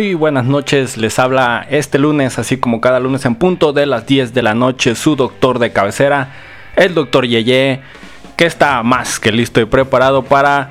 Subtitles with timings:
[0.00, 4.06] Muy buenas noches, les habla este lunes, así como cada lunes en punto de las
[4.06, 6.32] 10 de la noche, su doctor de cabecera,
[6.74, 7.82] el doctor Yeye,
[8.34, 10.70] que está más que listo y preparado para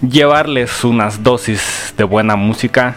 [0.00, 2.94] llevarles unas dosis de buena música.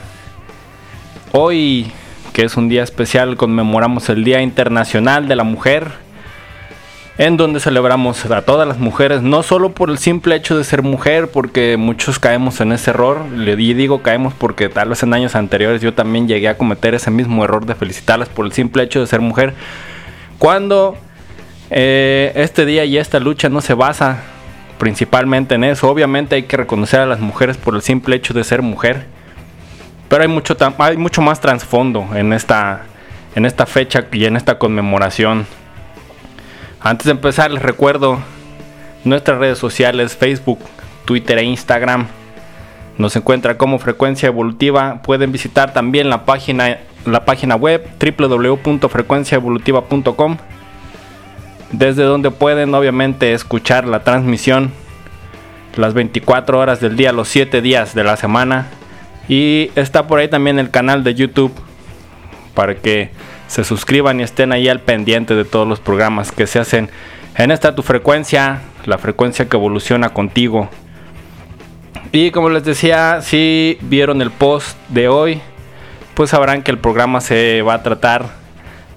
[1.32, 1.92] Hoy
[2.32, 5.94] que es un día especial, conmemoramos el Día Internacional de la Mujer,
[7.18, 10.82] en donde celebramos a todas las mujeres, no solo por el simple hecho de ser
[10.82, 15.14] mujer, porque muchos caemos en ese error, le di- digo caemos porque tal vez en
[15.14, 18.84] años anteriores yo también llegué a cometer ese mismo error de felicitarlas por el simple
[18.84, 19.54] hecho de ser mujer,
[20.40, 20.98] cuando
[21.70, 24.24] eh, este día y esta lucha no se basa
[24.80, 28.44] principalmente en eso, obviamente hay que reconocer a las mujeres por el simple hecho de
[28.44, 29.06] ser mujer,
[30.10, 32.82] pero hay mucho, hay mucho más trasfondo en esta,
[33.36, 35.46] en esta fecha y en esta conmemoración.
[36.82, 38.20] Antes de empezar, les recuerdo
[39.04, 40.60] nuestras redes sociales, Facebook,
[41.06, 42.08] Twitter e Instagram.
[42.98, 45.02] Nos encuentra como Frecuencia Evolutiva.
[45.04, 50.38] Pueden visitar también la página, la página web www.frecuenciaevolutiva.com
[51.72, 54.72] desde donde pueden obviamente escuchar la transmisión
[55.78, 58.68] las 24 horas del día, los 7 días de la semana.
[59.30, 61.54] Y está por ahí también el canal de YouTube
[62.54, 63.10] para que
[63.52, 66.90] se suscriban y estén ahí al pendiente de todos los programas que se hacen
[67.36, 70.70] en esta tu frecuencia, la frecuencia que evoluciona contigo.
[72.14, 75.42] Y como les decía, si vieron el post de hoy,
[76.14, 78.30] pues sabrán que el programa se va a tratar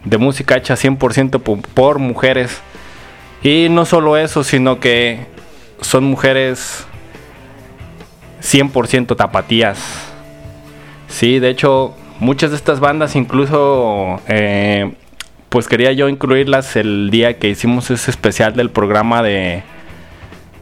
[0.04, 2.60] de música hecha 100% po- por mujeres.
[3.42, 5.26] Y no solo eso, sino que
[5.80, 6.86] son mujeres
[8.40, 9.78] 100% tapatías.
[11.08, 14.92] Sí, de hecho, muchas de estas bandas incluso, eh,
[15.48, 19.62] pues quería yo incluirlas el día que hicimos ese especial del programa de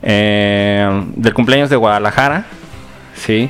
[0.02, 2.46] eh, del cumpleaños de Guadalajara,
[3.14, 3.48] sí.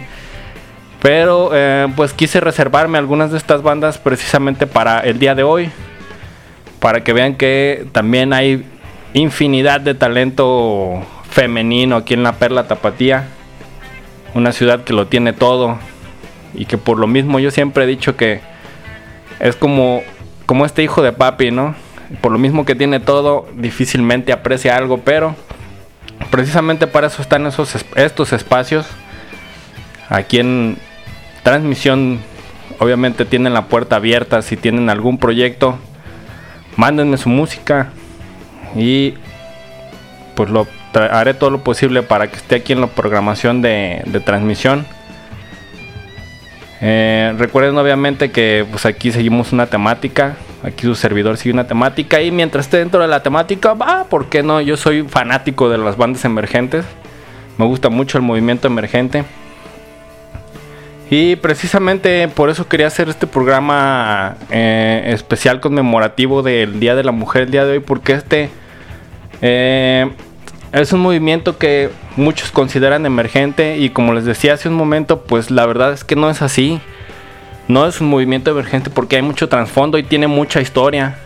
[1.00, 5.70] Pero eh, pues quise reservarme algunas de estas bandas precisamente para el día de hoy,
[6.78, 8.64] para que vean que también hay
[9.14, 13.24] infinidad de talento femenino aquí en la Perla Tapatía,
[14.34, 15.78] una ciudad que lo tiene todo
[16.54, 18.40] y que por lo mismo yo siempre he dicho que
[19.40, 20.02] es como
[20.46, 21.74] como este hijo de papi, ¿no?
[22.20, 25.34] Por lo mismo que tiene todo, difícilmente aprecia algo, pero
[26.30, 28.86] precisamente para eso están esos es- estos espacios.
[30.08, 30.76] Aquí en
[31.42, 32.20] transmisión
[32.78, 35.78] obviamente tienen la puerta abierta si tienen algún proyecto,
[36.76, 37.90] mándenme su música
[38.76, 39.14] y
[40.34, 44.20] pues lo haré todo lo posible para que esté aquí en la programación de, de
[44.20, 44.84] transmisión.
[46.84, 50.34] Eh, recuerden obviamente que pues aquí seguimos una temática,
[50.64, 54.28] aquí su servidor sigue una temática y mientras esté dentro de la temática, va, ¿por
[54.28, 54.60] qué no?
[54.60, 56.84] Yo soy fanático de las bandas emergentes,
[57.56, 59.22] me gusta mucho el movimiento emergente.
[61.08, 67.12] Y precisamente por eso quería hacer este programa eh, especial conmemorativo del Día de la
[67.12, 68.48] Mujer el día de hoy, porque este
[69.40, 70.10] eh,
[70.72, 75.50] es un movimiento que muchos consideran emergente y como les decía hace un momento, pues
[75.50, 76.80] la verdad es que no es así.
[77.68, 81.16] No es un movimiento emergente porque hay mucho trasfondo y tiene mucha historia.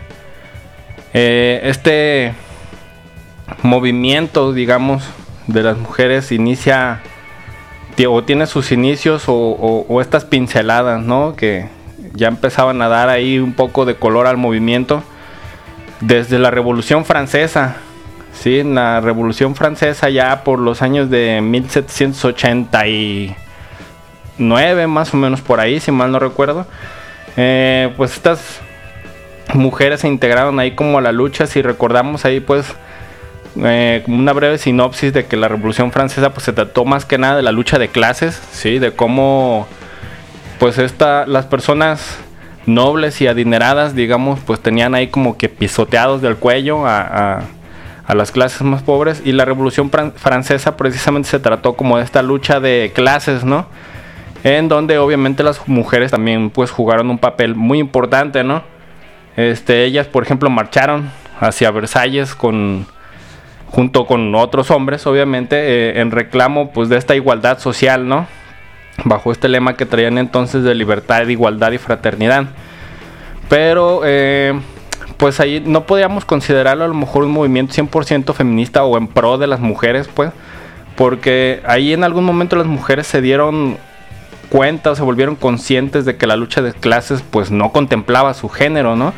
[1.15, 2.35] Eh, este
[3.63, 5.05] movimiento, digamos,
[5.47, 7.01] de las mujeres inicia
[8.09, 11.35] o tiene sus inicios o estas pinceladas, ¿no?
[11.35, 11.69] Que
[12.15, 15.03] ya empezaban a dar ahí un poco de color al movimiento
[16.01, 17.77] desde la Revolución Francesa.
[18.39, 21.41] Sí, en la Revolución Francesa ya por los años de
[24.39, 26.67] 1789, más o menos por ahí, si mal no recuerdo.
[27.39, 28.61] eh, pues estas
[29.55, 31.47] mujeres se integraron ahí como a la lucha.
[31.47, 32.67] Si recordamos ahí, pues
[33.63, 37.37] eh, una breve sinopsis de que la Revolución Francesa pues se trató más que nada
[37.37, 39.67] de la lucha de clases, sí, de cómo
[40.59, 42.19] pues esta las personas
[42.67, 47.43] nobles y adineradas, digamos, pues tenían ahí como que pisoteados del cuello a-
[48.07, 52.05] a las clases más pobres y la Revolución Fran- Francesa precisamente se trató como de
[52.05, 53.67] esta lucha de clases, ¿no?
[54.45, 58.63] En donde obviamente las mujeres también pues jugaron un papel muy importante, ¿no?
[59.37, 61.11] Este, ellas, por ejemplo, marcharon
[61.41, 62.87] hacia Versalles con
[63.69, 68.27] junto con otros hombres, obviamente, eh, en reclamo pues de esta igualdad social, ¿no?
[69.05, 72.47] Bajo este lema que traían entonces de libertad, igualdad y fraternidad.
[73.49, 74.59] Pero eh,
[75.17, 79.39] pues ahí no podíamos considerarlo a lo mejor un movimiento 100% feminista o en pro
[79.39, 80.31] de las mujeres, pues,
[80.97, 83.79] porque ahí en algún momento las mujeres se dieron
[84.49, 88.49] cuenta o se volvieron conscientes de que la lucha de clases pues no contemplaba su
[88.49, 89.13] género, ¿no?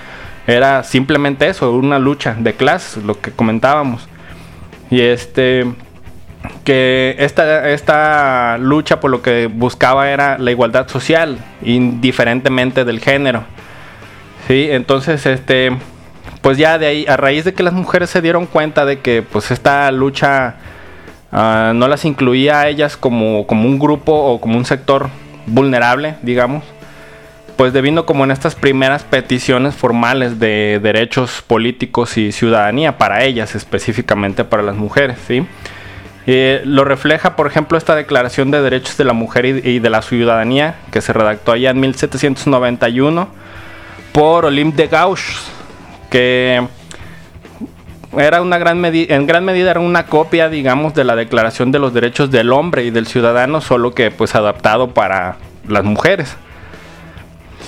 [0.46, 4.08] Era simplemente eso, una lucha de clases, lo que comentábamos.
[4.90, 5.66] Y este
[6.64, 13.44] que esta, esta lucha por lo que buscaba era la igualdad social, indiferentemente del género.
[14.48, 15.72] Sí, entonces este
[16.40, 19.22] pues ya de ahí a raíz de que las mujeres se dieron cuenta de que
[19.22, 20.54] pues esta lucha
[21.30, 25.10] ah, no las incluía a ellas como, como un grupo o como un sector
[25.44, 26.64] vulnerable, digamos.
[27.56, 33.54] pues devino como en estas primeras peticiones formales de derechos políticos y ciudadanía para ellas,
[33.54, 35.46] específicamente para las mujeres, ¿sí?
[36.26, 39.90] Eh, lo refleja, por ejemplo, esta Declaración de Derechos de la Mujer y, y de
[39.90, 43.47] la Ciudadanía, que se redactó allá en 1791
[44.12, 45.34] por Olympe de Gauche,
[46.10, 46.66] que
[48.16, 51.92] era una gran en gran medida era una copia, digamos, de la Declaración de los
[51.92, 55.36] Derechos del Hombre y del Ciudadano, solo que pues adaptado para
[55.66, 56.36] las mujeres.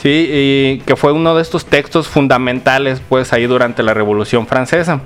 [0.00, 5.00] Sí, y que fue uno de estos textos fundamentales pues ahí durante la Revolución Francesa.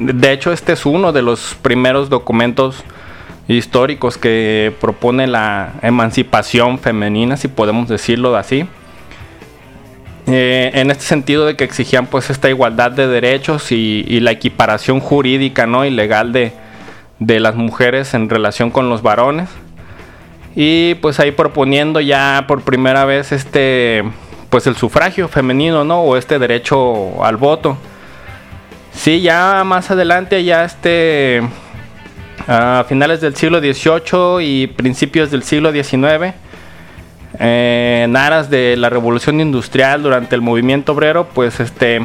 [0.00, 2.82] De hecho, este es uno de los primeros documentos
[3.46, 8.66] históricos que propone la emancipación femenina, si podemos decirlo así.
[10.30, 14.30] Eh, en este sentido de que exigían pues esta igualdad de derechos y, y la
[14.30, 16.52] equiparación jurídica no y legal de,
[17.18, 19.48] de las mujeres en relación con los varones.
[20.56, 24.02] Y pues ahí proponiendo ya por primera vez este
[24.48, 27.76] pues el sufragio femenino no o este derecho al voto.
[28.92, 31.42] Sí ya más adelante ya este
[32.48, 36.34] a finales del siglo XVIII y principios del siglo XIX
[37.38, 42.04] eh, en aras de la revolución industrial durante el movimiento obrero, pues este,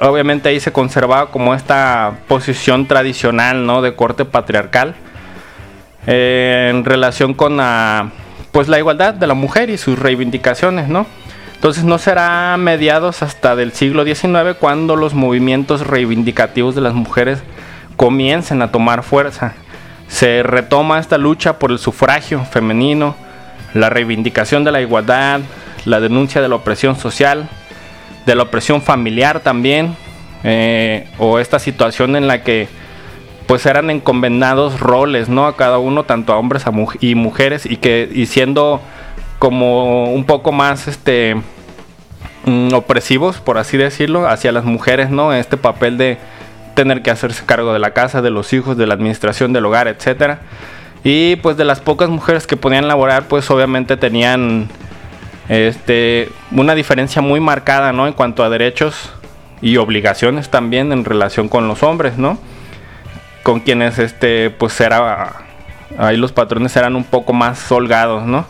[0.00, 3.82] obviamente ahí se conservaba como esta posición tradicional, ¿no?
[3.82, 4.94] De corte patriarcal
[6.06, 8.10] eh, en relación con la,
[8.50, 11.06] pues la igualdad de la mujer y sus reivindicaciones, ¿no?
[11.54, 17.40] Entonces no será mediados hasta del siglo XIX cuando los movimientos reivindicativos de las mujeres
[17.96, 19.54] comiencen a tomar fuerza.
[20.08, 23.14] Se retoma esta lucha por el sufragio femenino,
[23.74, 25.40] la reivindicación de la igualdad,
[25.84, 27.48] la denuncia de la opresión social,
[28.26, 29.96] de la opresión familiar también,
[30.44, 32.68] eh, o esta situación en la que
[33.46, 35.46] pues eran encomendados roles, ¿no?
[35.46, 36.64] A cada uno, tanto a hombres
[37.00, 38.80] y mujeres, y que y siendo
[39.38, 41.36] como un poco más este
[42.46, 45.32] mm, opresivos, por así decirlo, hacia las mujeres, ¿no?
[45.32, 46.18] Este papel de
[46.74, 49.88] tener que hacerse cargo de la casa, de los hijos, de la administración del hogar,
[49.88, 50.40] etcétera.
[51.04, 54.68] Y pues de las pocas mujeres que podían laborar, pues obviamente tenían
[55.48, 58.06] este una diferencia muy marcada, ¿no?
[58.06, 59.12] En cuanto a derechos
[59.60, 62.38] y obligaciones también en relación con los hombres, ¿no?
[63.42, 65.44] Con quienes este pues era
[65.98, 68.46] ahí los patrones eran un poco más holgados, ¿no?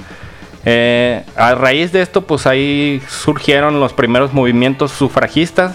[0.64, 5.74] Eh, a raíz de esto, pues ahí surgieron los primeros movimientos sufragistas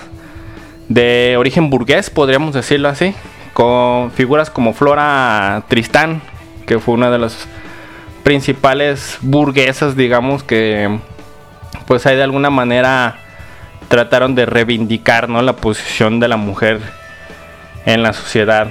[0.88, 3.14] de origen burgués, podríamos decirlo así,
[3.54, 6.22] con figuras como Flora Tristán,
[6.68, 7.48] que fue una de las
[8.24, 11.00] principales burguesas, digamos, que
[11.88, 13.16] pues ahí de alguna manera
[13.88, 16.82] trataron de reivindicar la posición de la mujer
[17.86, 18.68] en la sociedad.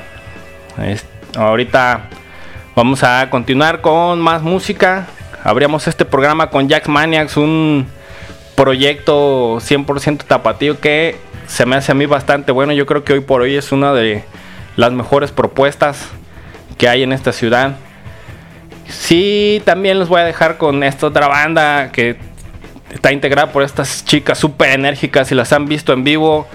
[1.37, 2.11] Ahorita
[2.77, 5.07] vamos a continuar con más música.
[5.43, 7.87] Abríamos este programa con Jack Maniacs, un
[8.57, 12.73] proyecto 100% tapatío que se me hace a mí bastante bueno.
[12.73, 14.25] Yo creo que hoy por hoy es una de
[14.77, 16.09] las mejores propuestas
[16.77, 17.77] que hay en esta ciudad.
[18.89, 22.17] Sí, también les voy a dejar con esta otra banda que
[22.93, 25.29] está integrada por estas chicas súper enérgicas.
[25.29, 26.47] Si las han visto en vivo,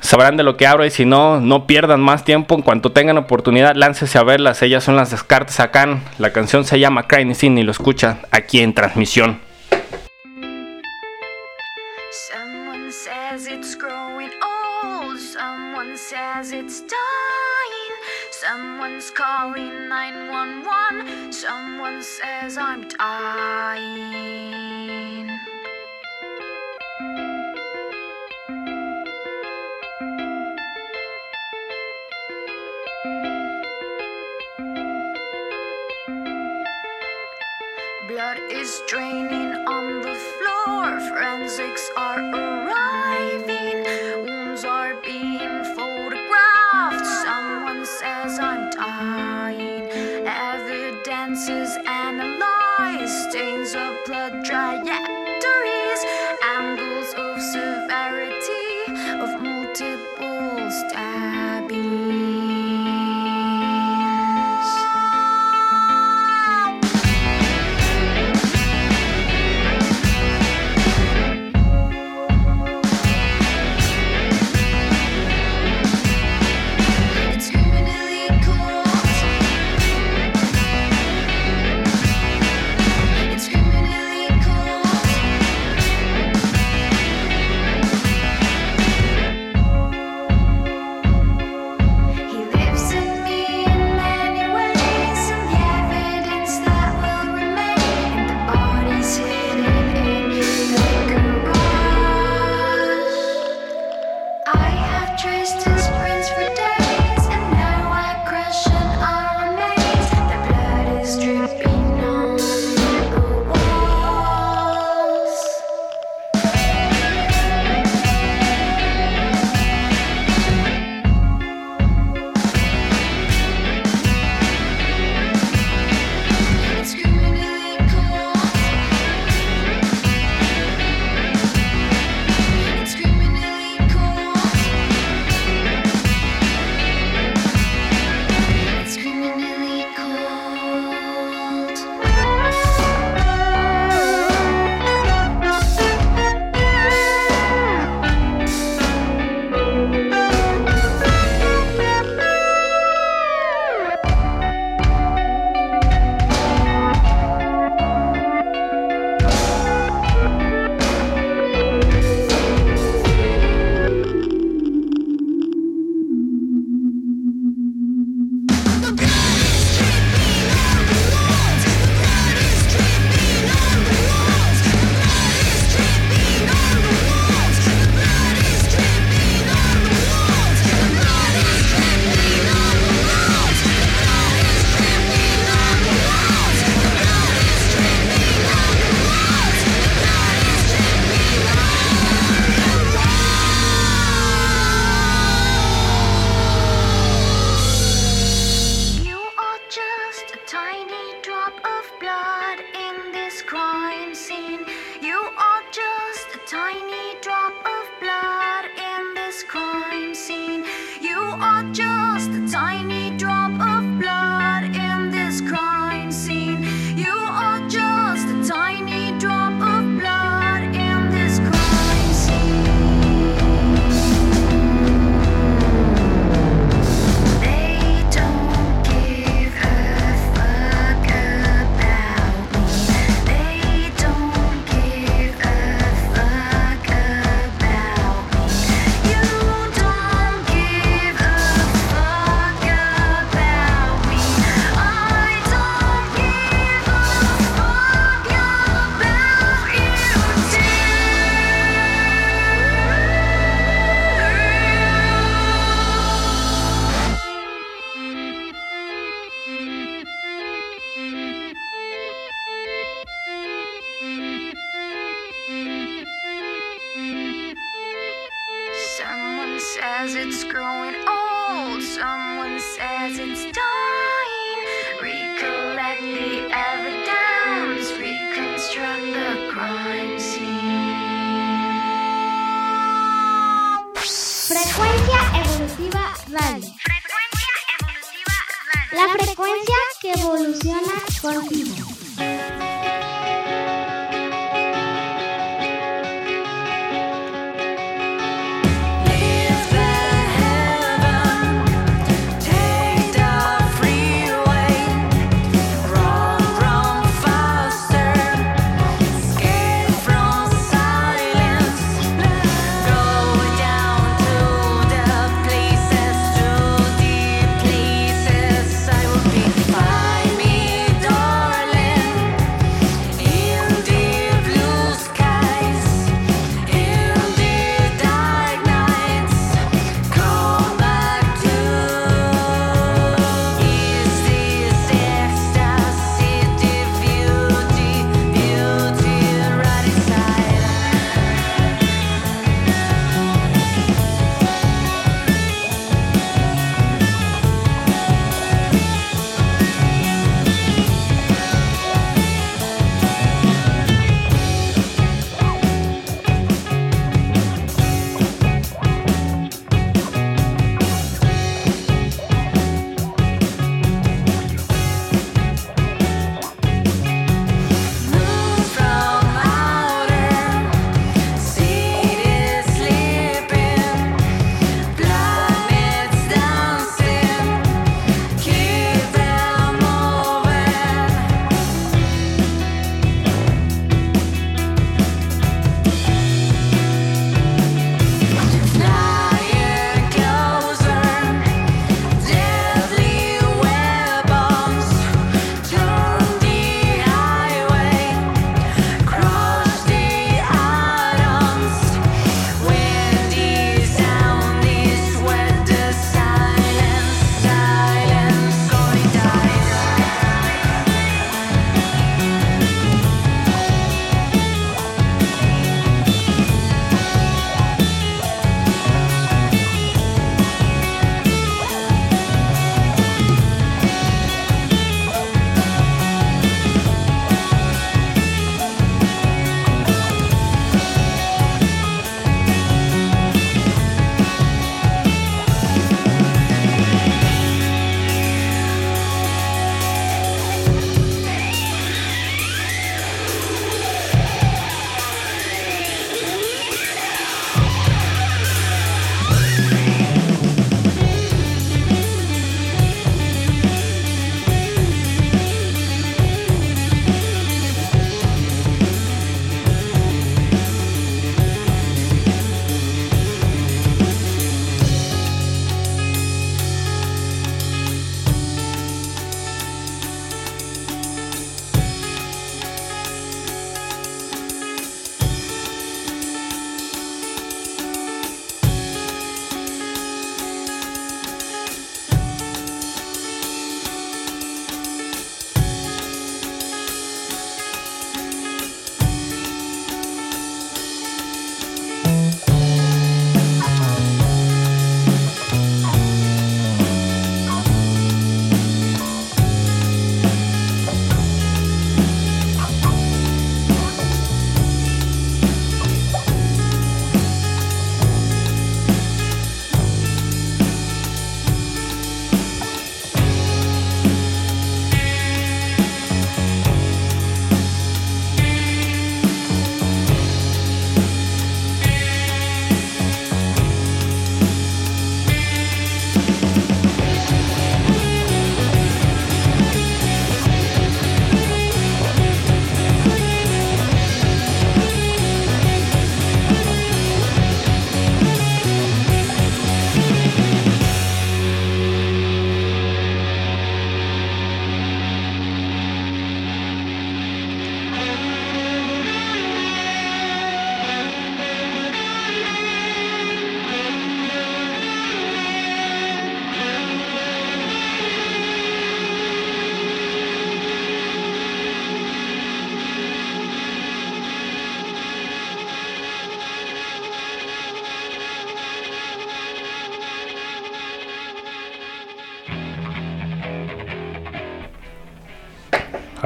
[0.00, 0.84] sabrán de lo que hablo.
[0.84, 2.54] Y si no, no pierdan más tiempo.
[2.54, 4.62] En cuanto tengan oportunidad, láncese a verlas.
[4.62, 6.00] Ellas son las Descartes acá.
[6.18, 9.40] La canción se llama Crying Sin y lo escuchan aquí en transmisión.
[18.80, 21.32] Someone's calling 911.
[21.34, 24.00] Someone says I'm dying.
[38.08, 41.00] Blood is draining on the floor.
[41.00, 42.69] Forensics are arriving.
[53.30, 55.09] Stains of blood trajectories.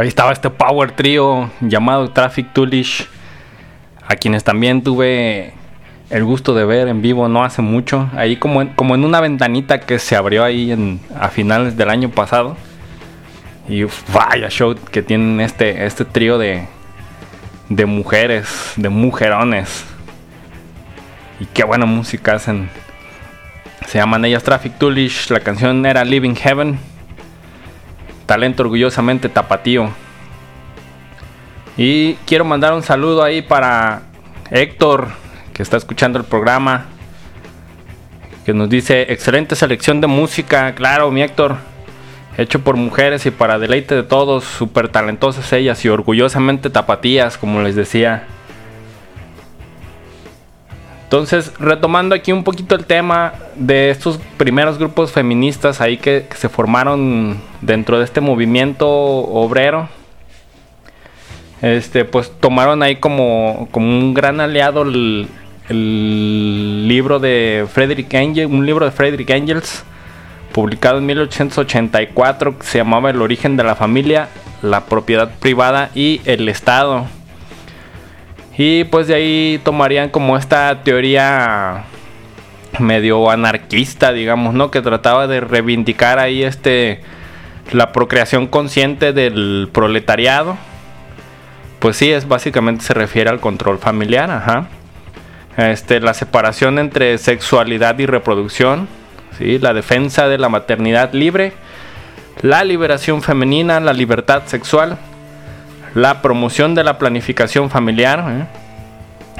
[0.04, 3.08] Ahí estaba este power trio llamado Traffic Toolish,
[4.06, 5.54] a quienes también tuve
[6.10, 9.22] el gusto de ver en vivo no hace mucho, ahí como en, como en una
[9.22, 12.54] ventanita que se abrió ahí a finales del año pasado.
[13.66, 16.66] Y vaya show que tienen este, este trío de,
[17.70, 19.86] de mujeres, de mujerones.
[21.40, 22.68] Y qué buena música hacen.
[23.86, 26.93] Se llaman ellas Traffic Toolish, la canción era Living Heaven.
[28.26, 29.90] Talento orgullosamente tapatío.
[31.76, 34.02] Y quiero mandar un saludo ahí para
[34.50, 35.08] Héctor,
[35.52, 36.87] que está escuchando el programa.
[38.44, 40.74] Que nos dice, excelente selección de música.
[40.74, 41.56] Claro, mi Héctor.
[42.37, 44.44] Hecho por mujeres y para deleite de todos.
[44.44, 48.26] Súper talentosas ellas y orgullosamente tapatías, como les decía.
[51.14, 56.48] Entonces, retomando aquí un poquito el tema de estos primeros grupos feministas ahí que, se
[56.48, 59.88] formaron dentro de este movimiento obrero.
[61.62, 65.29] Este, pues tomaron ahí como, como un gran aliado el,
[65.68, 69.85] el libro de Frederick Engels, un libro de Frederick Engels,
[70.50, 74.31] publicado en 1884, que se llamaba El origen de la familia,
[74.62, 77.07] la propiedad privada y el Estado.
[78.56, 81.84] Y pues de ahí tomarían como esta teoría
[82.78, 84.70] medio anarquista, digamos, ¿no?
[84.70, 87.00] Que trataba de reivindicar ahí este
[87.72, 90.56] la procreación consciente del proletariado.
[91.78, 94.68] Pues sí, es básicamente se refiere al control familiar, ajá.
[95.56, 98.88] Este, la separación entre sexualidad y reproducción,
[99.38, 99.58] ¿sí?
[99.58, 101.52] la defensa de la maternidad libre,
[102.42, 104.98] la liberación femenina, la libertad sexual,
[105.94, 108.46] la promoción de la planificación familiar ¿eh?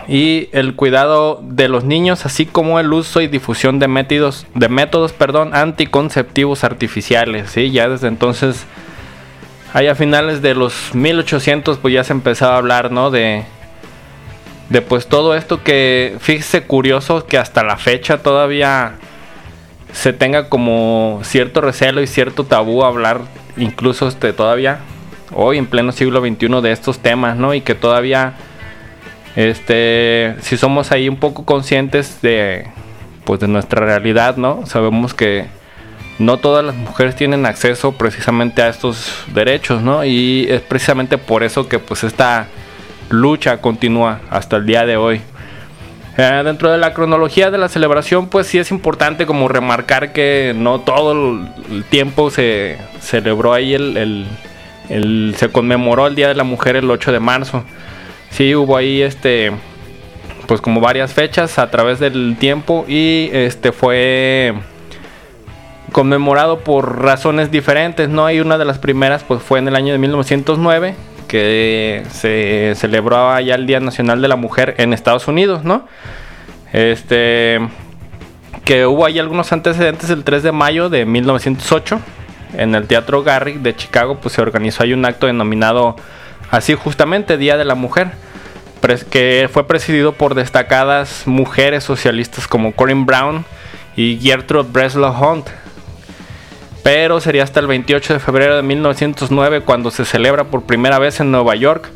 [0.07, 4.69] y el cuidado de los niños, así como el uso y difusión de métodos, de
[4.69, 7.51] métodos perdón, anticonceptivos artificiales.
[7.51, 7.71] ¿sí?
[7.71, 8.67] Ya desde entonces,
[9.73, 13.11] a finales de los 1800, pues ya se empezaba a hablar ¿no?
[13.11, 13.45] de,
[14.69, 18.95] de pues todo esto que, fíjese curioso que hasta la fecha todavía
[19.93, 23.21] se tenga como cierto recelo y cierto tabú hablar
[23.57, 24.81] incluso este todavía
[25.33, 27.55] hoy en pleno siglo XXI de estos temas, ¿no?
[27.55, 28.35] Y que todavía,
[29.37, 32.67] este, si somos ahí un poco conscientes de,
[33.25, 34.67] pues de nuestra realidad, ¿no?
[34.67, 35.47] Sabemos que
[36.19, 40.05] no todas las mujeres tienen acceso precisamente a estos derechos, ¿no?
[40.05, 42.47] Y es precisamente por eso que pues esta
[43.11, 45.21] lucha continúa hasta el día de hoy.
[46.17, 50.55] Eh, dentro de la cronología de la celebración, pues sí es importante como remarcar que
[50.57, 54.27] no todo el tiempo se celebró ahí el, el
[54.89, 57.65] se conmemoró el Día de la Mujer el 8 de marzo.
[58.31, 59.53] Sí, hubo ahí este
[60.47, 64.55] pues como varias fechas a través del tiempo y este fue
[65.93, 68.31] conmemorado por razones diferentes, ¿no?
[68.31, 70.97] Y una de las primeras pues fue en el año de 1909
[71.29, 75.87] que se celebraba ya el Día Nacional de la Mujer en Estados Unidos, ¿no?
[76.73, 77.61] Este
[78.65, 82.01] que hubo ahí algunos antecedentes el 3 de mayo de 1908
[82.57, 85.97] en el Teatro Garrick de Chicago, pues se organizó ahí un acto denominado
[86.51, 88.13] así justamente Día de la Mujer,
[89.11, 93.45] que fue presidido por destacadas mujeres socialistas como Corinne Brown
[93.97, 95.49] y Gertrude Breslau Hunt.
[96.83, 101.19] Pero sería hasta el 28 de febrero de 1909 cuando se celebra por primera vez
[101.21, 101.91] en Nueva York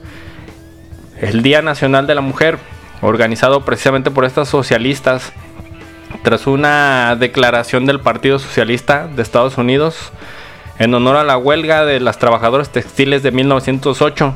[1.21, 2.59] el Día Nacional de la Mujer,
[3.03, 5.33] organizado precisamente por estas socialistas
[6.23, 10.12] tras una declaración del Partido Socialista de Estados Unidos
[10.79, 14.35] en honor a la huelga de las trabajadoras textiles de 1908,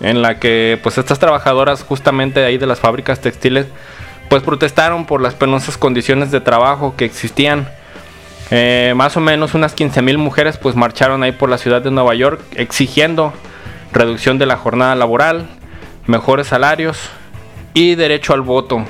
[0.00, 3.66] en la que pues estas trabajadoras justamente de ahí de las fábricas textiles
[4.28, 7.68] pues protestaron por las penosas condiciones de trabajo que existían.
[8.50, 12.14] Eh, más o menos unas 15.000 mujeres pues marcharon ahí por la ciudad de Nueva
[12.14, 13.32] York exigiendo
[13.92, 15.48] reducción de la jornada laboral,
[16.06, 17.10] mejores salarios
[17.74, 18.84] y derecho al voto.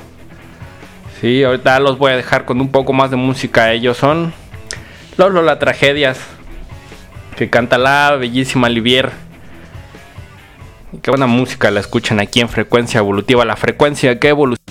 [1.21, 3.73] Sí, ahorita los voy a dejar con un poco más de música.
[3.73, 4.35] Ellos son
[5.17, 6.19] los Lola Tragedias
[7.37, 9.13] que canta la bellísima Livier.
[10.93, 13.45] Y qué buena música la escuchan aquí en frecuencia evolutiva.
[13.45, 14.67] La frecuencia que evoluciona.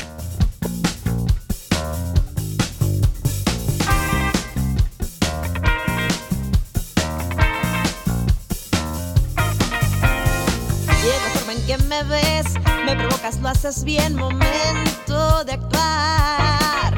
[13.84, 16.94] Bien, momento de actuar.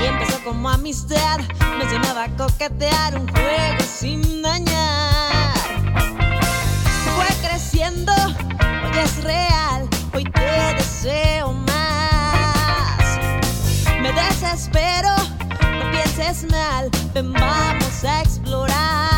[0.00, 1.40] Y empezó como amistad,
[2.36, 5.54] coquetear, un juego sin dañar.
[7.14, 13.18] Fue creciendo, hoy es real, hoy te deseo más.
[14.00, 15.14] Me desespero,
[15.60, 19.17] no pienses mal, ven, vamos a explorar.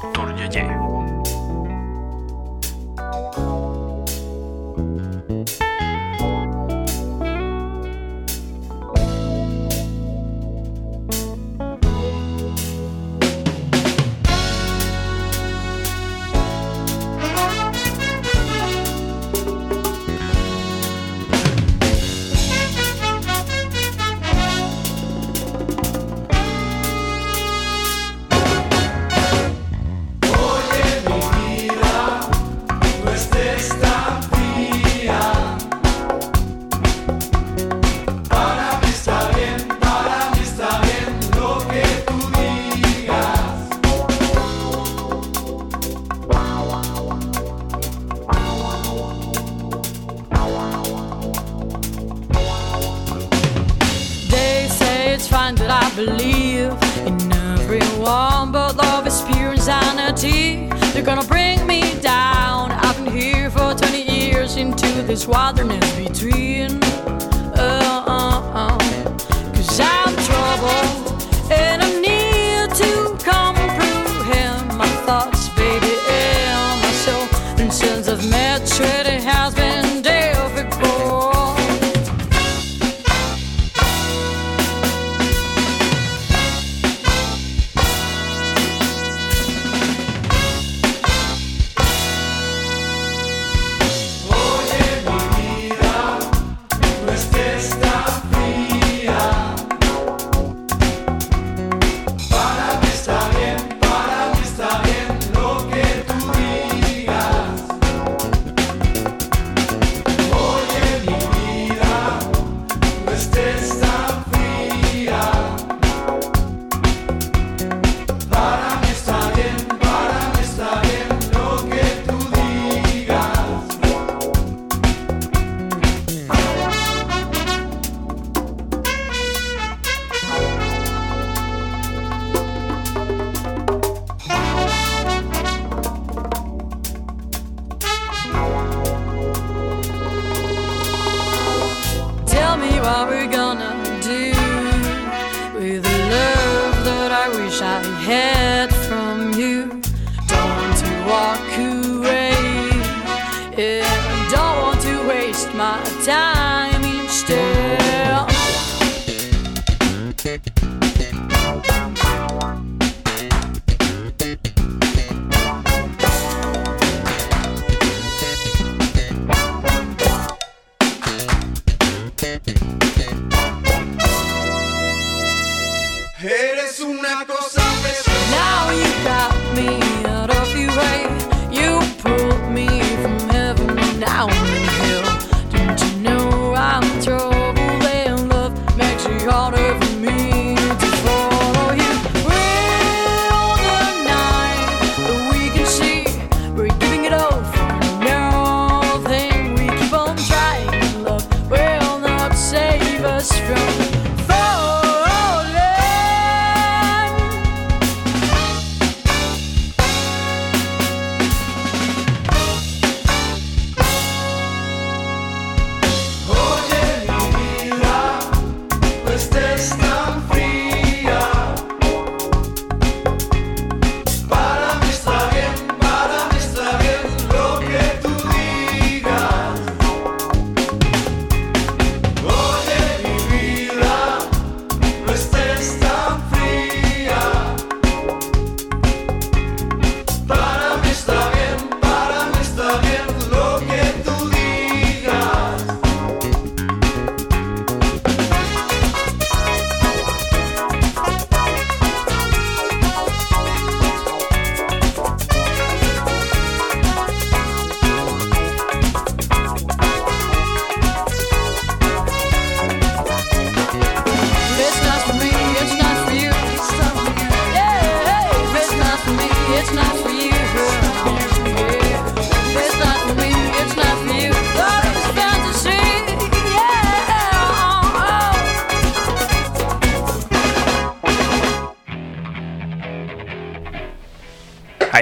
[0.00, 0.87] 到人间见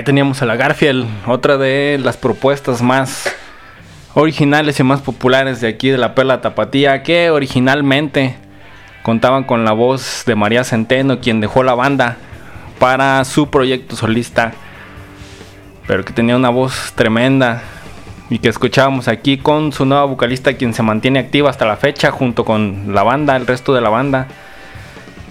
[0.07, 3.34] teníamos a la Garfield, otra de las propuestas más
[4.14, 8.36] originales y más populares de aquí de la Perla Tapatía, que originalmente
[9.02, 12.18] contaban con la voz de María Centeno, quien dejó la banda
[12.78, 14.52] para su proyecto solista,
[15.88, 17.64] pero que tenía una voz tremenda
[18.30, 22.12] y que escuchábamos aquí con su nueva vocalista, quien se mantiene activa hasta la fecha,
[22.12, 24.28] junto con la banda, el resto de la banda,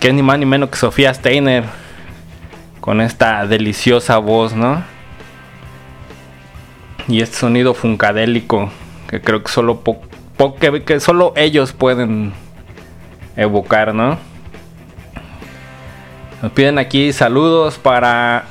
[0.02, 1.64] que es ni más ni menos que Sofía Steiner,
[2.86, 4.84] con esta deliciosa voz, ¿no?
[7.08, 8.72] Y este sonido funkadélico
[9.10, 9.82] que creo que solo
[10.86, 12.34] que, solo ellos pueden
[13.36, 14.20] evocar, ¿no?
[16.44, 18.46] Nos piden aquí saludos para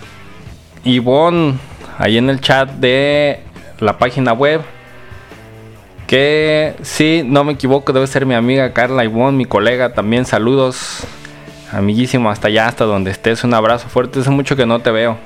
[0.83, 1.55] Ivonne
[1.99, 3.41] ahí en el chat de
[3.79, 4.63] la página web.
[6.09, 10.25] Que si no me equivoco debe ser mi amiga Carla Ivonne, mi colega también.
[10.25, 11.07] Saludos,
[11.77, 13.45] amiguísimo, hasta allá, hasta donde estés.
[13.45, 15.17] Un abrazo fuerte, hace mucho que no te veo.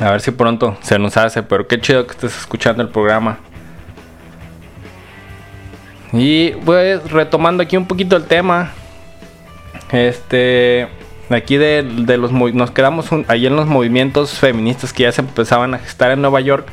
[0.00, 3.38] A ver si pronto se nos hace, pero qué chido que estés escuchando el programa.
[6.12, 8.72] Y pues retomando aquí un poquito el tema.
[9.90, 10.88] Este,
[11.30, 15.20] aquí de, de los nos quedamos un- ahí en los movimientos feministas que ya se
[15.22, 16.66] empezaban a gestar en Nueva York.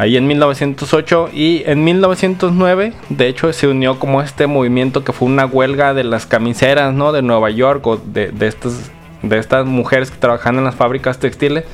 [0.00, 5.28] Ahí en 1908 y en 1909, de hecho, se unió como este movimiento que fue
[5.28, 7.12] una huelga de las camiseras, ¿no?
[7.12, 8.90] De Nueva York o de, de estas,
[9.20, 11.64] de estas mujeres que trabajan en las fábricas textiles,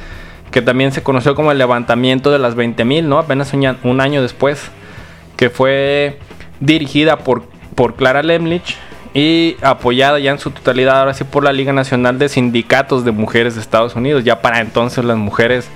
[0.50, 3.20] que también se conoció como el levantamiento de las 20.000, ¿no?
[3.20, 4.72] Apenas un año después,
[5.36, 6.18] que fue
[6.58, 7.44] dirigida por,
[7.76, 8.76] por Clara Lemlich
[9.14, 13.12] y apoyada ya en su totalidad, ahora sí, por la Liga Nacional de Sindicatos de
[13.12, 14.24] Mujeres de Estados Unidos.
[14.24, 15.68] Ya para entonces las mujeres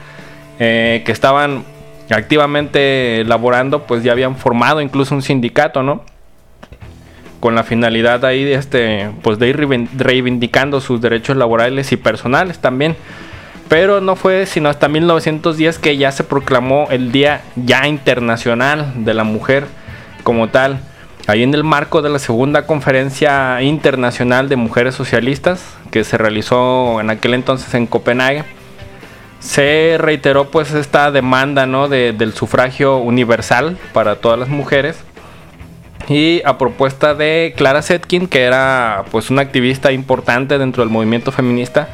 [0.58, 1.62] eh, que estaban
[2.18, 6.02] activamente laborando, pues ya habían formado incluso un sindicato, ¿no?
[7.40, 11.96] Con la finalidad ahí de este, pues de ir reivind- reivindicando sus derechos laborales y
[11.96, 12.96] personales también.
[13.68, 19.14] Pero no fue sino hasta 1910 que ya se proclamó el Día ya Internacional de
[19.14, 19.66] la Mujer
[20.24, 20.80] como tal.
[21.28, 27.00] Ahí en el marco de la segunda conferencia internacional de mujeres socialistas que se realizó
[27.00, 28.44] en aquel entonces en Copenhague
[29.40, 31.88] se reiteró pues esta demanda ¿no?
[31.88, 34.96] de- del sufragio universal para todas las mujeres
[36.08, 41.32] y a propuesta de Clara Zetkin que era pues una activista importante dentro del movimiento
[41.32, 41.88] feminista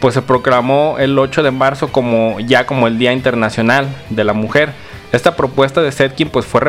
[0.00, 4.32] pues se proclamó el 8 de marzo como ya como el Día Internacional de la
[4.32, 4.72] Mujer
[5.12, 6.60] esta propuesta de Zetkin pues fue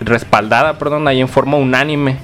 [0.00, 2.16] respaldada perdón ahí en forma unánime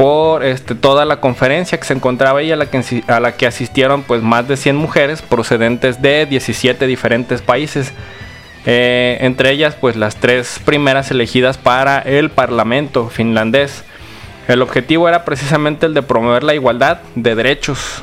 [0.00, 4.48] por este, toda la conferencia que se encontraba ahí a la que, asistieron pues más
[4.48, 7.92] de 100 mujeres procedentes de 17 diferentes países.
[8.64, 13.84] Eh, entre ellas pues las tres primeras elegidas para el parlamento finlandés.
[14.48, 18.02] El objetivo era precisamente el de promover la igualdad de derechos,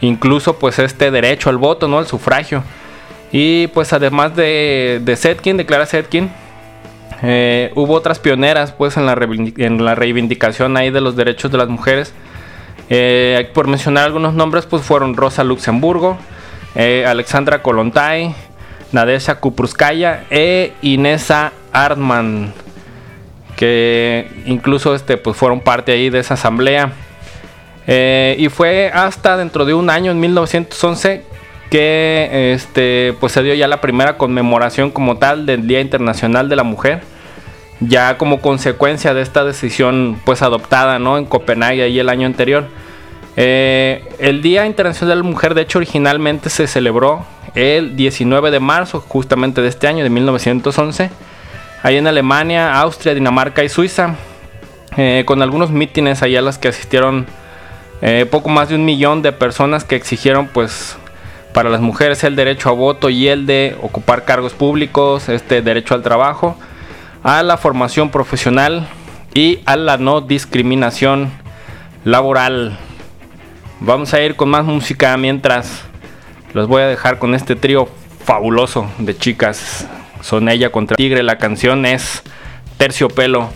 [0.00, 1.98] incluso pues este derecho al voto, ¿no?
[1.98, 2.62] Al sufragio.
[3.32, 6.30] Y pues además de, de Setkin, de Clara Setkin,
[7.22, 9.14] eh, hubo otras pioneras pues en la,
[9.94, 12.12] reivindicación ahí de los derechos de las mujeres.
[12.88, 16.18] Eh, por mencionar algunos nombres pues fueron Rosa Luxemburgo,
[16.74, 18.34] eh, Alexandra Kolontai,
[18.90, 22.52] Nadesha Kupruskaya e Inesa Artman
[23.56, 26.92] que incluso este pues fueron parte ahí de esa asamblea
[27.86, 31.22] y fue hasta dentro de un año en 1911
[31.70, 36.56] que este pues se dio ya la primera conmemoración como tal del Día Internacional de
[36.56, 37.02] la Mujer
[37.88, 41.18] ya como consecuencia de esta decisión pues adoptada ¿no?
[41.18, 42.66] en Copenhague ahí el año anterior
[43.34, 47.24] Eh, el Día Internacional de la Mujer de hecho originalmente se celebró
[47.54, 51.10] el 19 de marzo justamente de este año de 1911
[51.82, 54.16] ahí en Alemania, Austria, Dinamarca y Suiza,
[54.96, 57.26] eh, con algunos mítines ahí a los que asistieron
[58.02, 60.96] eh, poco más de un millón de personas que exigieron pues
[61.52, 65.94] para las mujeres el derecho a voto y el de ocupar cargos públicos, este derecho
[65.94, 66.56] al trabajo,
[67.22, 68.88] a la formación profesional
[69.34, 71.30] y a la no discriminación
[72.04, 72.78] laboral.
[73.80, 75.82] Vamos a ir con más música mientras
[76.52, 77.88] los voy a dejar con este trío
[78.24, 79.86] fabuloso de chicas.
[80.20, 81.22] Son ella contra Tigre.
[81.22, 82.22] La canción es
[82.76, 83.50] Terciopelo.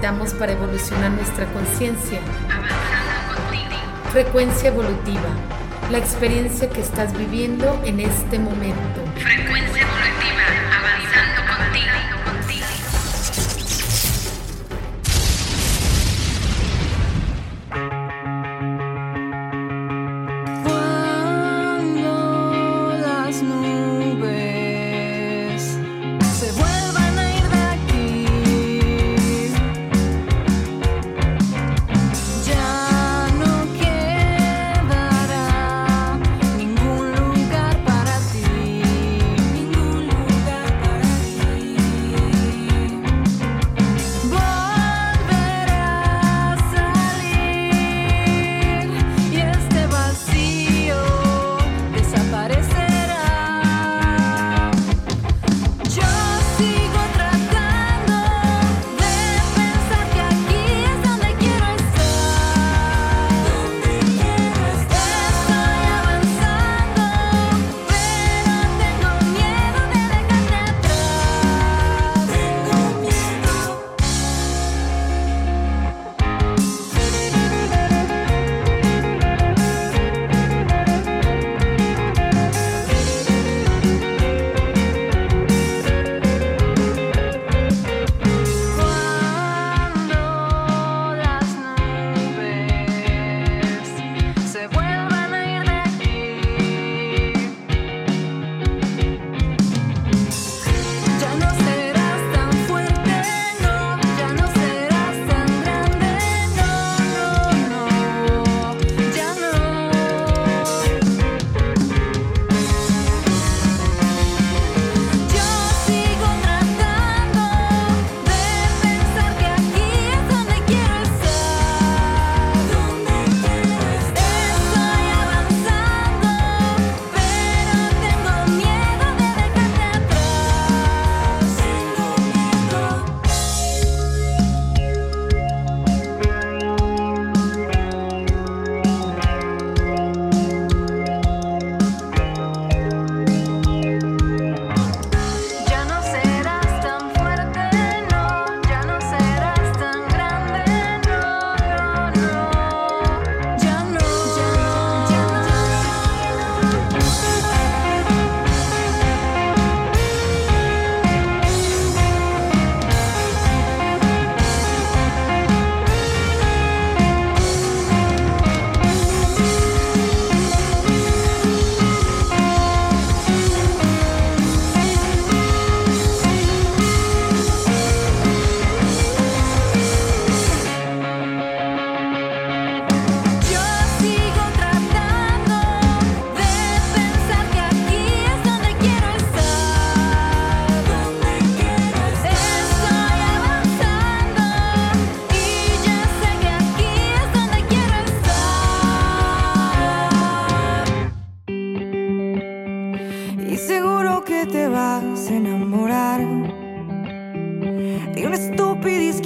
[0.00, 2.20] necesitamos para evolucionar nuestra conciencia.
[4.12, 5.28] Frecuencia evolutiva,
[5.90, 8.89] la experiencia que estás viviendo en este momento.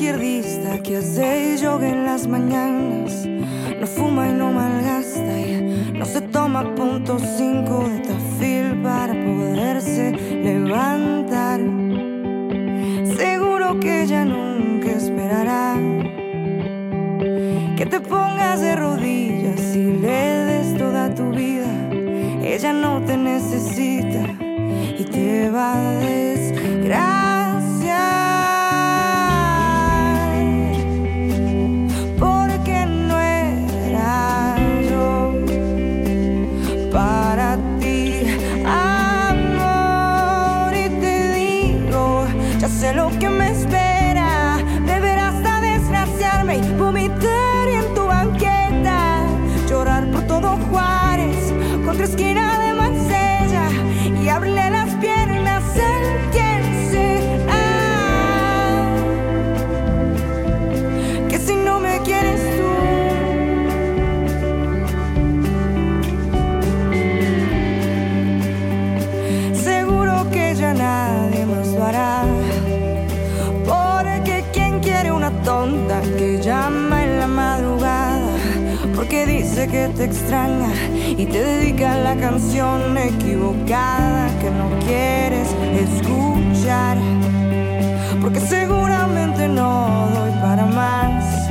[0.04, 3.26] izquierdista que hace yoga en las mañanas,
[3.80, 10.12] no fuma y no malgasta, y no se toma punto 5 de tafil para poderse
[10.12, 11.60] levantar.
[13.16, 15.76] Seguro que ella nunca esperará
[17.74, 21.72] que te pongas de rodillas y le des toda tu vida.
[22.42, 24.26] Ella no te necesita
[24.98, 26.73] y te va a descansar.
[79.96, 80.72] te extraña
[81.16, 86.98] y te dedica la canción equivocada que no quieres escuchar.
[88.20, 91.48] Porque seguramente no doy para más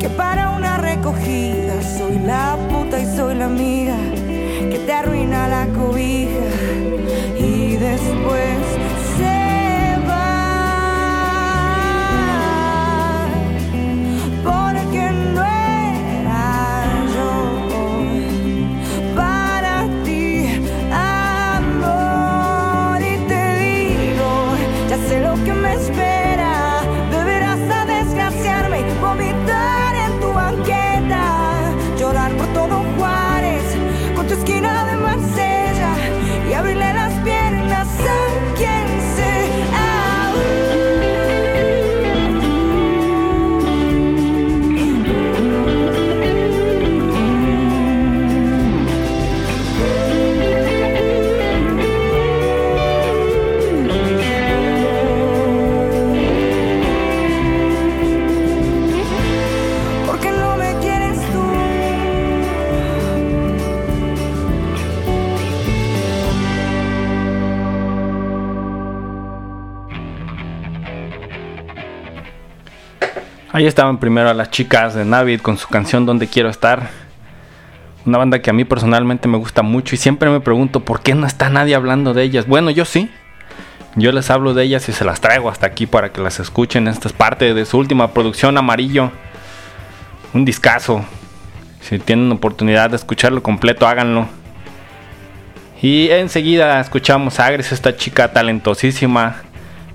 [0.00, 1.80] que para una recogida.
[1.98, 3.96] Soy la puta y soy la amiga
[4.70, 6.46] que te arruina la cobija
[7.38, 8.69] y después
[73.60, 76.88] Ahí estaban primero las chicas de Navid con su canción Donde quiero estar.
[78.06, 81.14] Una banda que a mí personalmente me gusta mucho y siempre me pregunto por qué
[81.14, 82.46] no está nadie hablando de ellas.
[82.46, 83.10] Bueno, yo sí.
[83.96, 86.88] Yo les hablo de ellas y se las traigo hasta aquí para que las escuchen.
[86.88, 89.10] Esta es parte de su última producción Amarillo.
[90.32, 91.04] Un discazo.
[91.82, 94.26] Si tienen oportunidad de escucharlo completo, háganlo.
[95.82, 99.49] Y enseguida escuchamos a Agres, esta chica talentosísima.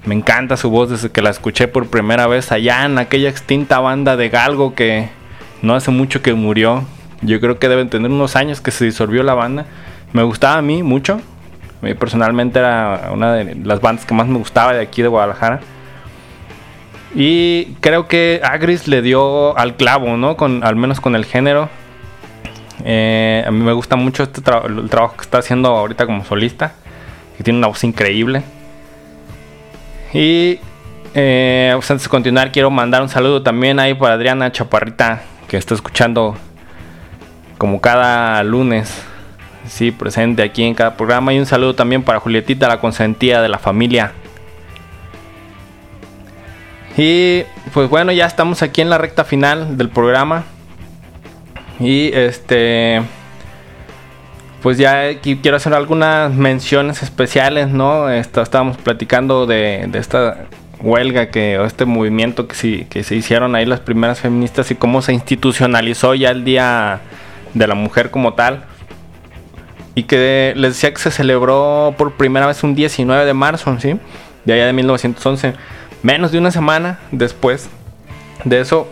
[0.05, 3.79] Me encanta su voz desde que la escuché por primera vez allá en aquella extinta
[3.79, 5.09] banda de Galgo que
[5.63, 6.83] no hace mucho que murió.
[7.21, 9.65] Yo creo que deben tener unos años que se disolvió la banda.
[10.13, 11.19] Me gustaba a mí mucho.
[11.99, 15.59] Personalmente era una de las bandas que más me gustaba de aquí de Guadalajara.
[17.15, 20.37] Y creo que Agris le dio al clavo, ¿no?
[20.37, 21.69] Con, al menos con el género.
[22.83, 26.73] Eh, a mí me gusta mucho este el trabajo que está haciendo ahorita como solista.
[27.37, 28.43] Que tiene una voz increíble.
[30.15, 30.61] Y
[31.13, 35.57] eh, pues antes de continuar, quiero mandar un saludo también ahí para Adriana Chaparrita, que
[35.57, 36.37] está escuchando
[37.57, 39.03] como cada lunes.
[39.67, 41.33] Sí, presente aquí en cada programa.
[41.33, 44.13] Y un saludo también para Julietita, la consentida de la familia.
[46.95, 47.43] Y
[47.73, 50.45] pues bueno, ya estamos aquí en la recta final del programa.
[51.77, 53.01] Y este.
[54.65, 58.09] Pues ya aquí quiero hacer algunas menciones especiales, ¿no?
[58.09, 60.47] Esto, estábamos platicando de, esta
[60.79, 64.75] huelga que, o este movimiento que, sí, que se hicieron ahí las primeras feministas y
[64.75, 67.01] cómo se institucionalizó ya el Día
[67.53, 68.63] de la Mujer como tal.
[69.93, 73.99] Y que les decía que se celebró por primera vez un 19 de marzo, ¿sí?
[74.45, 75.53] De allá de 1911.
[76.01, 77.69] Menos de una semana después
[78.45, 78.87] de eso,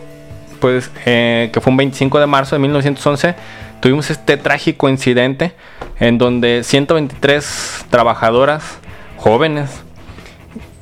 [0.60, 3.34] pues eh, que fue un 25 de marzo de 1911,
[3.84, 5.52] tuvimos este trágico incidente
[6.00, 8.78] en donde 123 trabajadoras
[9.18, 9.82] jóvenes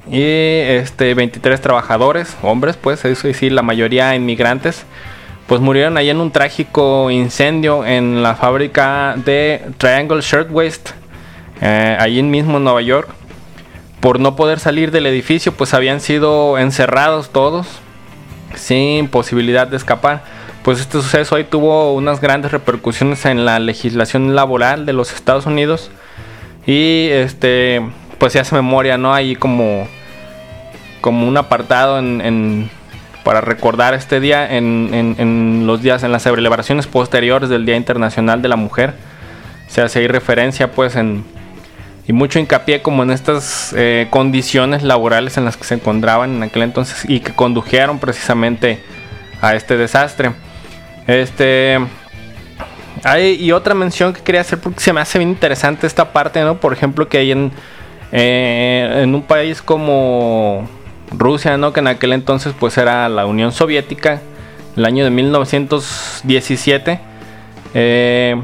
[0.09, 4.85] y este 23 trabajadores, hombres, pues eso sí, la mayoría inmigrantes,
[5.49, 10.91] pues murieron ahí en un trágico incendio en la fábrica de Triangle Shirtwaist,
[11.61, 13.09] eh, allí mismo en Nueva York.
[13.99, 17.67] Por no poder salir del edificio, pues habían sido encerrados todos,
[18.55, 20.23] sin posibilidad de escapar.
[20.63, 25.47] Pues este suceso ahí tuvo unas grandes repercusiones en la legislación laboral de los Estados
[25.47, 25.91] Unidos.
[26.67, 27.83] Y este,
[28.19, 29.13] pues se hace memoria, ¿no?
[29.13, 29.89] Ahí como,
[31.01, 32.71] como un apartado en,
[33.25, 37.77] para recordar este día en, en- en los días, en las celebraciones posteriores del Día
[37.77, 38.95] Internacional de la Mujer.
[39.67, 41.25] Se hace ahí referencia, pues, en,
[42.07, 46.43] y mucho hincapié como en estas eh, condiciones laborales en las que se encontraban en
[46.45, 48.81] aquel entonces y que condujeron precisamente
[49.41, 50.31] a este desastre.
[51.07, 51.79] Este.
[53.05, 56.41] Hay, y otra mención que quería hacer porque se me hace bien interesante esta parte,
[56.43, 56.59] ¿no?
[56.59, 57.51] Por ejemplo, que hay en,
[58.13, 60.69] eh, en un país como
[61.11, 61.73] Rusia, ¿no?
[61.73, 64.21] Que en aquel entonces pues era la Unión Soviética,
[64.77, 67.01] el año de 1917.
[67.75, 68.41] Eh,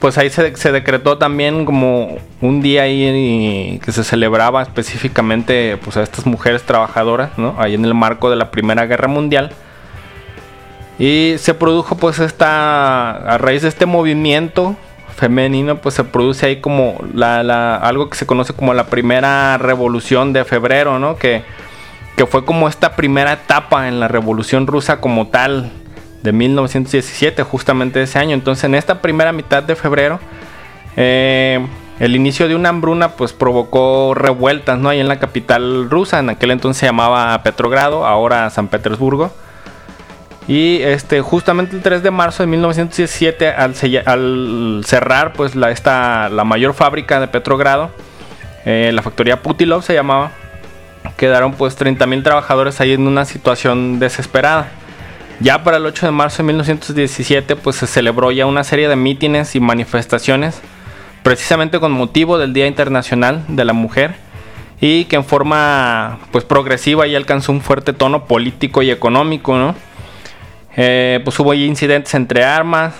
[0.00, 5.96] pues ahí se, se decretó también como un día ahí que se celebraba específicamente pues
[5.96, 7.54] a estas mujeres trabajadoras, ¿no?
[7.58, 9.54] Ahí en el marco de la Primera Guerra Mundial.
[10.98, 14.76] Y se produjo pues esta, a raíz de este movimiento
[15.14, 20.32] femenino, pues se produce ahí como la, algo que se conoce como la primera revolución
[20.32, 21.16] de febrero, ¿no?
[21.16, 21.42] Que,
[22.16, 25.72] que fue como esta primera etapa en la revolución rusa como tal
[26.22, 28.34] de 1917, justamente ese año.
[28.34, 30.20] Entonces en esta primera mitad de febrero,
[30.96, 31.64] eh,
[32.00, 34.88] el inicio de una hambruna pues provocó revueltas, ¿no?
[34.88, 39.32] Ahí en la capital rusa, en aquel entonces se llamaba Petrogrado, ahora San Petersburgo.
[40.46, 46.44] Y este, justamente el 3 de marzo de 1917, al, cerrar pues la, esta, la
[46.44, 47.90] mayor fábrica de Petrogrado,
[48.66, 50.32] eh, la factoría Putilov se llamaba,
[51.16, 54.68] quedaron pues 30.000 trabajadores ahí en una situación desesperada.
[55.40, 58.96] Ya para el 8 de marzo de 1917 pues se celebró ya una serie de
[58.96, 60.60] mítines y manifestaciones
[61.22, 64.14] precisamente con motivo del Día Internacional de la Mujer
[64.80, 69.74] y que en forma pues progresiva ya alcanzó un fuerte tono político y económico, ¿no?
[70.76, 72.94] Eh, pues hubo incidentes entre armas,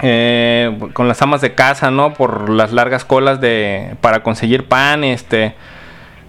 [0.00, 2.14] eh, con las amas de casa, ¿no?
[2.14, 5.54] Por las largas colas de para conseguir pan, este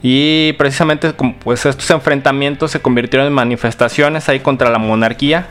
[0.08, 1.14] y precisamente
[1.44, 5.48] pues estos enfrentamientos se convirtieron en manifestaciones ahí contra la monarquía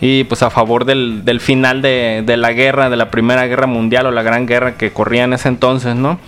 [0.00, 3.66] y pues a favor del, del final de, de la guerra, de la primera guerra
[3.66, 6.18] mundial o la gran guerra que corría en ese entonces, ¿no?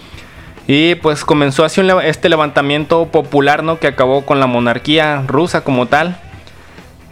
[0.66, 3.78] Y pues comenzó así un este levantamiento popular, ¿no?
[3.78, 6.16] Que acabó con la monarquía rusa como tal.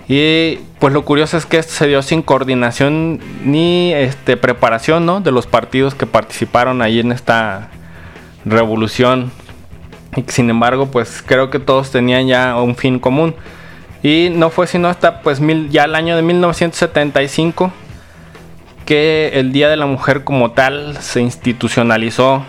[0.08, 5.20] Y pues lo curioso es que esto se dio sin coordinación ni este, preparación, ¿no?
[5.20, 7.68] De los partidos que participaron ahí en esta
[8.46, 9.30] revolución.
[10.16, 13.34] Y sin embargo, pues creo que todos tenían ya un fin común.
[14.02, 17.72] Y no fue sino hasta pues mil, ya el año de 1975
[18.86, 22.42] que el Día de la Mujer como tal se institucionalizó.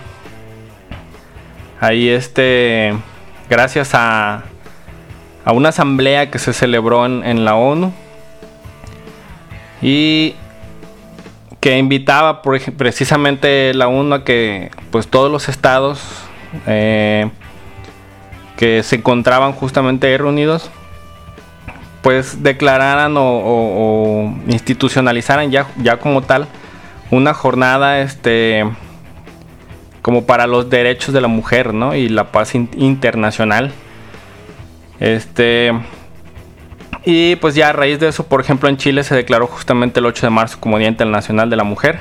[1.82, 2.94] Ahí este,
[3.50, 4.44] gracias a,
[5.50, 7.92] a una asamblea que se celebró en, la ONU
[9.82, 10.36] y
[11.60, 16.02] que invitaba precisamente la ONU a que pues todos los estados
[16.68, 17.32] eh,
[18.58, 20.70] que se encontraban justamente reunidos
[22.04, 26.48] pues declararan o, institucionalizaran ya, ya como tal
[27.10, 28.66] una jornada este
[30.04, 31.96] como para los derechos de la mujer ¿no?
[31.96, 33.74] y la paz in- internacional
[35.00, 35.72] este
[37.06, 40.06] y pues ya a raíz de eso por ejemplo en Chile se declaró justamente el
[40.06, 42.00] 8 de marzo como Día Internacional de la Mujer.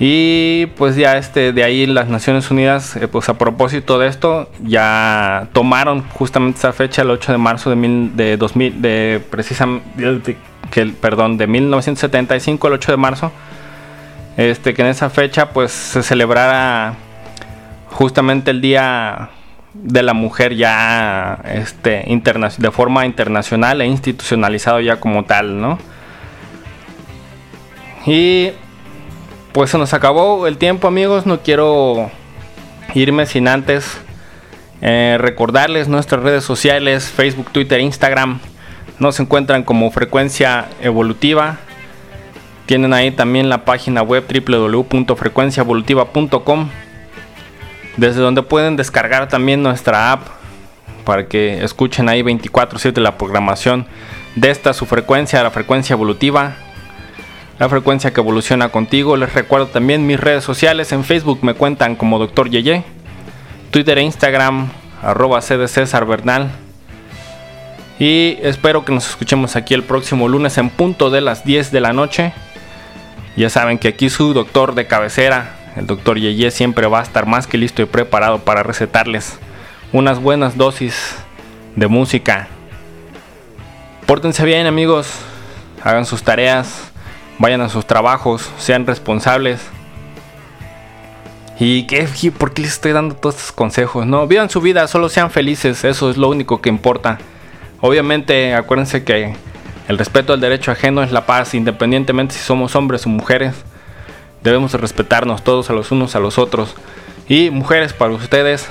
[0.00, 4.50] Y pues ya este de ahí las Naciones Unidas eh, pues a propósito de esto
[4.60, 10.36] ya tomaron justamente esa fecha el 8 de marzo de, mil, de 2000 de precisamente
[10.72, 13.32] que perdón de 1975 el 8 de marzo.
[14.36, 16.94] Este que en esa fecha pues se celebrara
[17.92, 19.30] justamente el día
[19.74, 25.78] de la mujer ya este interna- de forma internacional e institucionalizado ya como tal no
[28.06, 28.50] y
[29.52, 32.10] pues se nos acabó el tiempo amigos, no quiero
[32.94, 33.98] irme sin antes
[34.82, 38.40] eh, recordarles nuestras redes sociales, Facebook, Twitter, Instagram,
[38.98, 41.56] nos encuentran como frecuencia evolutiva.
[42.66, 46.68] Tienen ahí también la página web www.frecuenciaevolutiva.com
[47.96, 50.26] desde donde pueden descargar también nuestra app
[51.04, 53.86] para que escuchen ahí 24/7 la programación
[54.36, 56.56] de esta su frecuencia, la frecuencia evolutiva
[57.58, 59.16] la frecuencia que evoluciona contigo.
[59.16, 60.92] Les recuerdo también mis redes sociales.
[60.92, 62.50] En Facebook me cuentan como Dr.
[62.50, 62.82] Yeye.
[63.70, 64.68] Twitter e Instagram,
[65.02, 66.50] arroba César Bernal.
[67.98, 71.80] Y espero que nos escuchemos aquí el próximo lunes en punto de las 10 de
[71.80, 72.32] la noche.
[73.36, 77.26] Ya saben que aquí su doctor de cabecera, el doctor Yeye, siempre va a estar
[77.26, 79.38] más que listo y preparado para recetarles
[79.92, 81.16] unas buenas dosis
[81.76, 82.48] de música.
[84.06, 85.08] Pórtense bien amigos,
[85.82, 86.92] hagan sus tareas,
[87.38, 89.60] vayan a sus trabajos, sean responsables.
[91.58, 92.08] ¿Y qué?
[92.20, 94.06] ¿Y ¿Por qué les estoy dando todos estos consejos?
[94.06, 97.18] No, vivan su vida, solo sean felices, eso es lo único que importa.
[97.80, 99.34] Obviamente, acuérdense que
[99.88, 103.54] el respeto al derecho ajeno es la paz, independientemente si somos hombres o mujeres.
[104.44, 106.76] Debemos de respetarnos todos a los unos a los otros.
[107.28, 108.68] Y mujeres, para ustedes,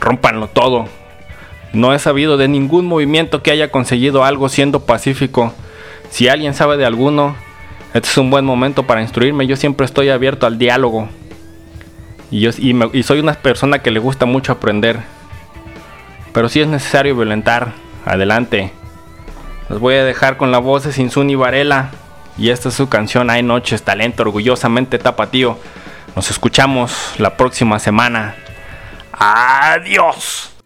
[0.00, 0.86] rompanlo todo.
[1.74, 5.52] No he sabido de ningún movimiento que haya conseguido algo siendo pacífico.
[6.08, 7.36] Si alguien sabe de alguno,
[7.92, 9.46] este es un buen momento para instruirme.
[9.46, 11.10] Yo siempre estoy abierto al diálogo.
[12.30, 15.00] Y, yo, y, soy una persona que le gusta mucho aprender.
[16.32, 17.74] Pero si es necesario violentar,
[18.06, 18.72] adelante.
[19.68, 21.90] Los voy a dejar con la voz de Sinsun y Varela.
[22.38, 25.58] Y esta es su canción Hay Noches, talento orgullosamente tapatío.
[26.16, 28.34] Nos escuchamos la próxima semana.
[29.12, 30.59] Adiós.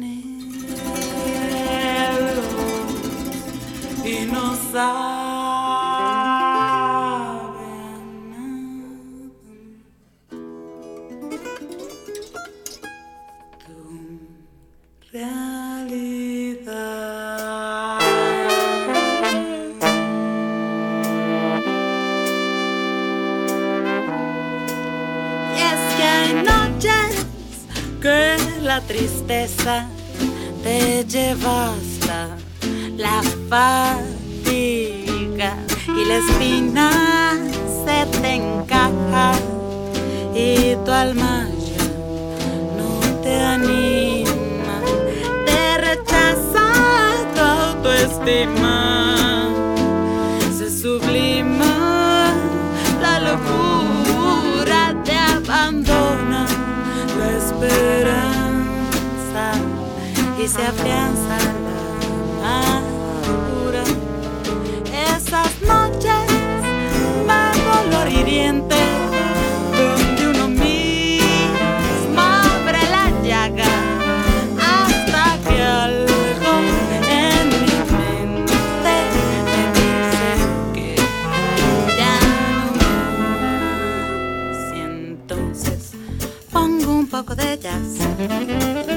[0.00, 0.40] morning.
[4.04, 5.29] Innocent.
[29.60, 29.86] casa
[30.62, 32.36] te lleva hasta
[32.96, 34.06] la fatiga
[35.88, 37.09] y la espina
[60.50, 61.38] se afianza
[62.42, 62.82] la
[63.24, 63.84] locura.
[65.16, 66.26] Esas noches
[67.24, 68.88] más doloririentes,
[69.78, 73.72] donde uno mismo abre la llaga,
[74.58, 76.52] hasta que algo
[77.08, 78.94] en mi mente
[79.46, 80.28] me dice
[80.74, 80.88] que
[81.96, 82.16] ya
[82.80, 82.92] no
[84.74, 85.80] entonces
[86.50, 88.89] pongo un poco de jazz.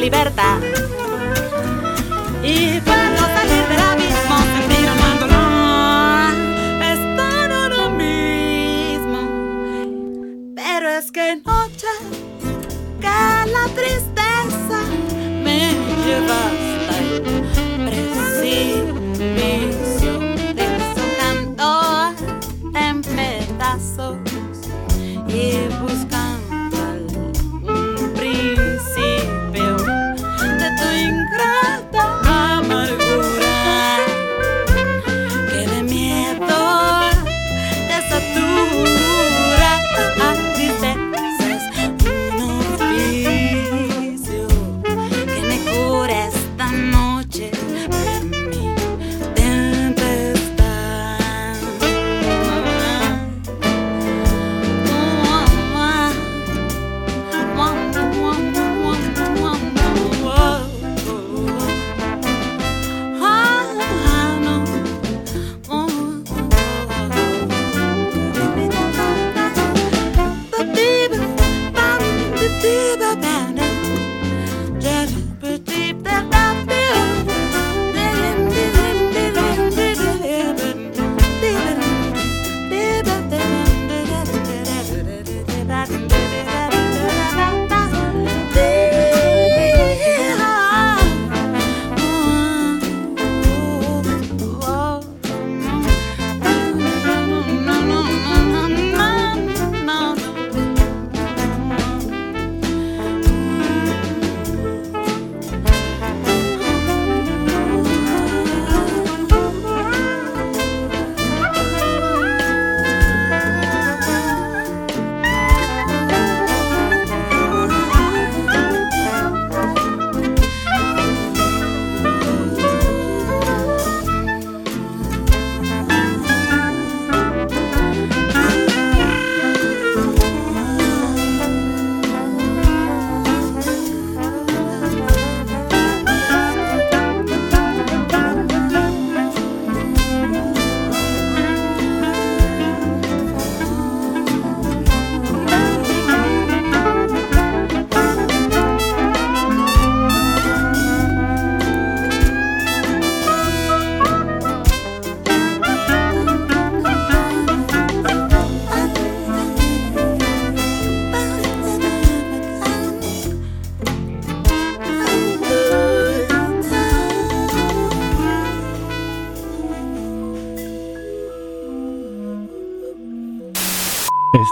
[0.00, 0.58] libertad.
[2.42, 2.80] Y